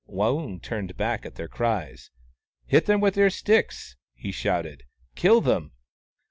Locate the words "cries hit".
1.47-2.87